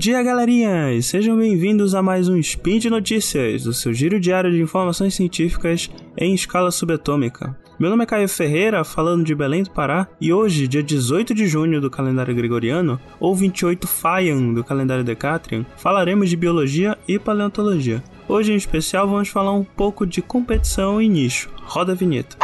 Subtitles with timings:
[0.00, 0.94] dia, galerinha!
[0.94, 5.14] E sejam bem-vindos a mais um Spin de Notícias, o seu giro diário de informações
[5.14, 7.54] científicas em escala subatômica.
[7.78, 11.46] Meu nome é Caio Ferreira, falando de Belém do Pará, e hoje, dia 18 de
[11.46, 18.02] junho do calendário gregoriano, ou 28 Faian do calendário Decatrian, falaremos de biologia e paleontologia.
[18.26, 21.50] Hoje, em especial, vamos falar um pouco de competição e nicho.
[21.64, 22.38] Roda a vinheta.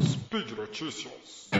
[0.00, 1.50] Speed Notícias.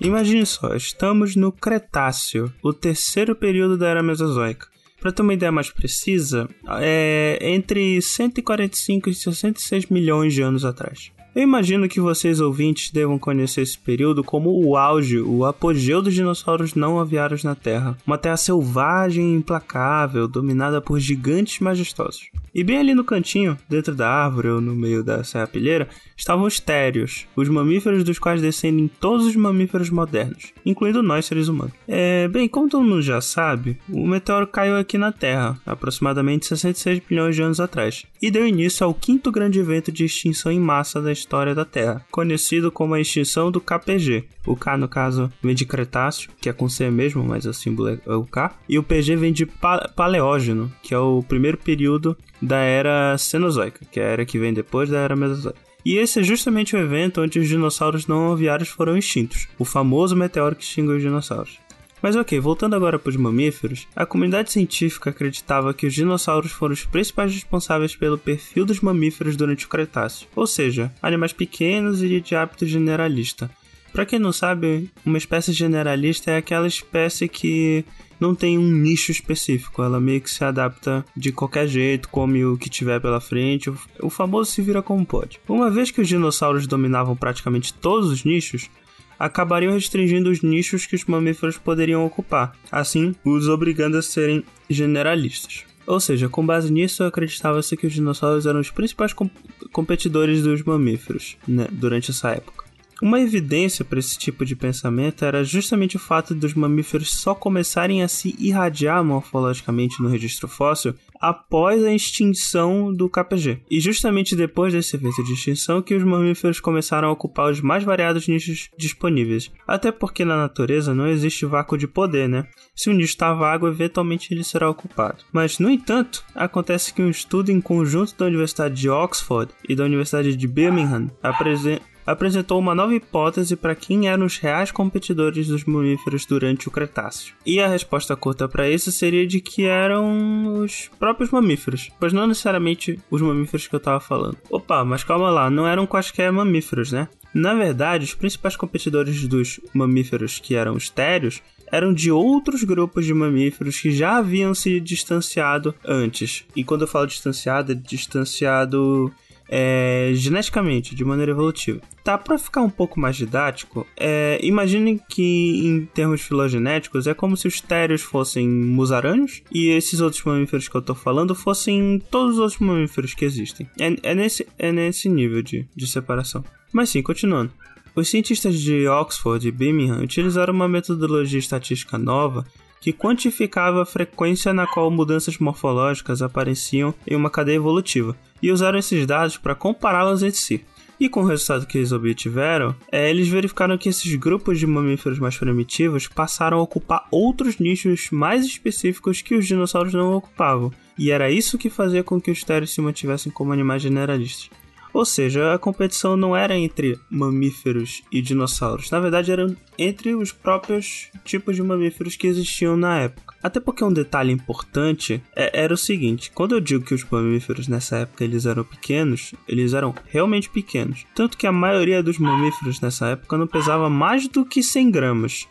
[0.00, 4.66] Imagine só, estamos no Cretáceo, o terceiro período da Era Mesozoica.
[4.98, 6.48] Para ter uma ideia mais precisa,
[6.80, 11.12] é entre 145 e 66 milhões de anos atrás.
[11.34, 16.14] Eu imagino que vocês ouvintes devam conhecer esse período como o auge, o apogeu dos
[16.14, 17.96] dinossauros não aviários na Terra.
[18.06, 22.30] Uma terra selvagem e implacável, dominada por gigantes majestosos.
[22.54, 26.58] E bem ali no cantinho, dentro da árvore ou no meio da serrapilheira, estavam os
[26.58, 31.72] térios, os mamíferos dos quais descendem todos os mamíferos modernos, incluindo nós seres humanos.
[31.86, 37.02] É, bem, como todo mundo já sabe, o meteoro caiu aqui na Terra, aproximadamente 66
[37.08, 41.00] bilhões de anos atrás, e deu início ao quinto grande evento de extinção em massa
[41.00, 44.24] da história da Terra, conhecido como a extinção do KPG.
[44.46, 47.90] O K, no caso, vem de Cretáceo, que é com C mesmo, mas o símbolo
[47.90, 52.16] é o K, e o PG vem de pa Paleógeno, que é o primeiro período
[52.40, 55.60] da era Cenozoica, que é a era que vem depois da era Mesozoica.
[55.84, 60.14] E esse é justamente o evento onde os dinossauros não aviários foram extintos, o famoso
[60.14, 61.58] meteoro que extinguiu os dinossauros.
[62.02, 66.72] Mas ok, voltando agora para os mamíferos, a comunidade científica acreditava que os dinossauros foram
[66.72, 72.20] os principais responsáveis pelo perfil dos mamíferos durante o Cretáceo, ou seja, animais pequenos e
[72.20, 73.50] de hábito generalista.
[73.92, 77.84] Para quem não sabe, uma espécie generalista é aquela espécie que
[78.20, 82.56] não tem um nicho específico, ela meio que se adapta de qualquer jeito, come o
[82.56, 85.40] que tiver pela frente, o famoso se vira como pode.
[85.48, 88.70] Uma vez que os dinossauros dominavam praticamente todos os nichos,
[89.18, 95.64] acabariam restringindo os nichos que os mamíferos poderiam ocupar, assim os obrigando a serem generalistas.
[95.86, 99.28] Ou seja, com base nisso, acreditava-se que os dinossauros eram os principais com
[99.72, 102.59] competidores dos mamíferos né, durante essa época.
[103.02, 108.02] Uma evidência para esse tipo de pensamento era justamente o fato dos mamíferos só começarem
[108.02, 113.60] a se irradiar morfologicamente no registro fóssil após a extinção do KPG.
[113.70, 117.84] E justamente depois desse evento de extinção que os mamíferos começaram a ocupar os mais
[117.84, 119.50] variados nichos disponíveis.
[119.66, 122.46] Até porque na natureza não existe vácuo de poder, né?
[122.74, 125.24] Se um nicho está vago, eventualmente ele será ocupado.
[125.32, 129.84] Mas, no entanto, acontece que um estudo em conjunto da Universidade de Oxford e da
[129.84, 135.64] Universidade de Birmingham apresenta apresentou uma nova hipótese para quem eram os reais competidores dos
[135.64, 137.34] mamíferos durante o Cretáceo.
[137.44, 142.26] E a resposta curta para isso seria de que eram os próprios mamíferos, pois não
[142.26, 144.38] necessariamente os mamíferos que eu estava falando.
[144.50, 147.08] Opa, mas calma lá, não eram quaisquer mamíferos, né?
[147.32, 151.40] Na verdade, os principais competidores dos mamíferos que eram estérios
[151.70, 156.44] eram de outros grupos de mamíferos que já haviam se distanciado antes.
[156.56, 159.12] E quando eu falo distanciado, é distanciado
[159.50, 161.80] é, geneticamente, de maneira evolutiva.
[162.04, 167.36] Tá, para ficar um pouco mais didático, é, imaginem que em termos filogenéticos é como
[167.36, 172.34] se os térios fossem musaranos e esses outros mamíferos que eu tô falando fossem todos
[172.34, 173.68] os outros mamíferos que existem.
[173.78, 176.44] É, é nesse, é nesse nível de, de separação.
[176.72, 177.52] Mas sim, continuando.
[177.94, 182.46] Os cientistas de Oxford e Birmingham utilizaram uma metodologia estatística nova
[182.80, 188.78] que quantificava a frequência na qual mudanças morfológicas apareciam em uma cadeia evolutiva, e usaram
[188.78, 190.64] esses dados para compará-los entre si.
[190.98, 195.18] E com o resultado que eles obtiveram, é, eles verificaram que esses grupos de mamíferos
[195.18, 200.70] mais primitivos passaram a ocupar outros nichos mais específicos que os dinossauros não ocupavam.
[200.98, 204.50] E era isso que fazia com que os térios se mantivessem como animais generalistas.
[204.92, 210.32] Ou seja, a competição não era entre mamíferos e dinossauros, na verdade era entre os
[210.32, 213.34] próprios tipos de mamíferos que existiam na época.
[213.42, 217.68] Até porque um detalhe importante é, era o seguinte: quando eu digo que os mamíferos
[217.68, 221.06] nessa época eles eram pequenos, eles eram realmente pequenos.
[221.14, 225.48] Tanto que a maioria dos mamíferos nessa época não pesava mais do que 100 gramas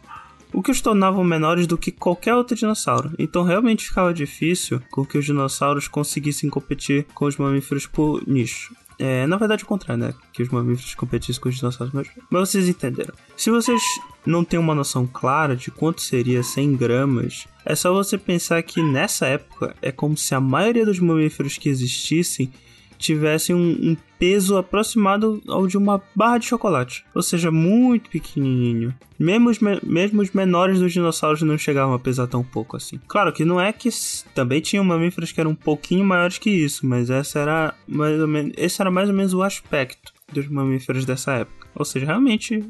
[0.54, 3.12] o que os tornavam menores do que qualquer outro dinossauro.
[3.20, 8.74] Então realmente ficava difícil com que os dinossauros conseguissem competir com os mamíferos por nicho.
[9.00, 10.14] É, na verdade, o contrário, né?
[10.34, 11.94] Que os mamíferos competissem com os dinossauros.
[11.94, 13.14] Mas, mas vocês entenderam.
[13.38, 13.82] Se vocês
[14.26, 18.84] não têm uma noção clara de quanto seria 100 gramas, é só você pensar que
[18.84, 22.52] nessa época é como se a maioria dos mamíferos que existissem
[23.00, 28.94] tivessem um, um peso aproximado ao de uma barra de chocolate, ou seja, muito pequenininho.
[29.18, 33.00] Mesmo os, mesmo os menores dos dinossauros não chegavam a pesar tão pouco assim.
[33.08, 33.90] Claro que não é que
[34.36, 38.28] também tinham mamíferos que eram um pouquinho maiores que isso, mas essa era mais ou
[38.28, 41.68] menos, esse era mais ou menos o aspecto dos mamíferos dessa época.
[41.76, 42.64] Ou seja, realmente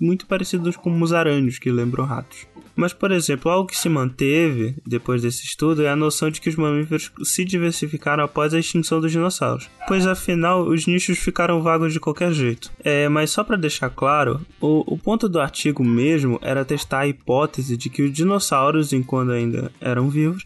[0.00, 2.46] muito parecidos com musarândios, que lembram ratos.
[2.76, 6.48] Mas, por exemplo, algo que se manteve depois desse estudo é a noção de que
[6.48, 11.92] os mamíferos se diversificaram após a extinção dos dinossauros, pois afinal os nichos ficaram vagos
[11.92, 12.72] de qualquer jeito.
[12.82, 17.06] É, mas só para deixar claro, o, o ponto do artigo mesmo era testar a
[17.06, 20.44] hipótese de que os dinossauros, enquanto ainda eram vivos,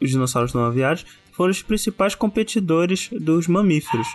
[0.00, 4.08] os dinossauros não aviários, foram os principais competidores dos mamíferos.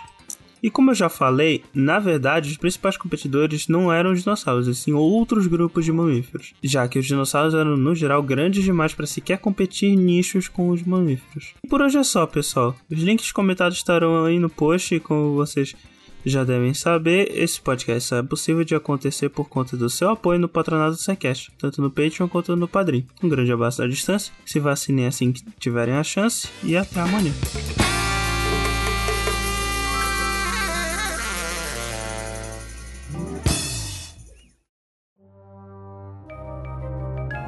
[0.64, 4.74] E como eu já falei, na verdade, os principais competidores não eram os dinossauros, e
[4.74, 9.04] sim outros grupos de mamíferos, já que os dinossauros eram, no geral, grandes demais para
[9.06, 11.52] sequer competir nichos com os mamíferos.
[11.62, 12.74] E por hoje é só, pessoal.
[12.90, 15.76] Os links comentados estarão aí no post, e como vocês
[16.24, 20.40] já devem saber, esse podcast só é possível de acontecer por conta do seu apoio
[20.40, 23.06] no patronato do SciCast, tanto no Patreon quanto no Padrim.
[23.22, 27.34] Um grande abraço à distância, se vacinem assim que tiverem a chance, e até amanhã.